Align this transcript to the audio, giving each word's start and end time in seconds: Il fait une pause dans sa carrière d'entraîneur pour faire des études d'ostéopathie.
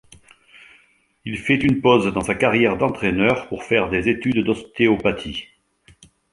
Il 1.25 1.37
fait 1.37 1.61
une 1.61 1.79
pause 1.79 2.11
dans 2.11 2.21
sa 2.23 2.33
carrière 2.33 2.75
d'entraîneur 2.75 3.47
pour 3.49 3.63
faire 3.63 3.87
des 3.91 4.09
études 4.09 4.43
d'ostéopathie. 4.43 5.45